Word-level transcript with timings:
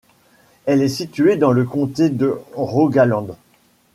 Elle 0.65 0.81
est 0.81 0.87
située 0.89 1.35
dans 1.37 1.51
le 1.51 1.63
comté 1.63 2.09
de 2.09 2.39
Rogaland. 2.55 3.37